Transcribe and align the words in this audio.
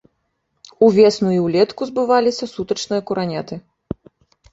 Увесну 0.85 1.29
і 1.35 1.35
ўлетку 1.47 1.81
збываліся 1.89 2.45
сутачныя 2.53 3.01
кураняты. 3.11 3.55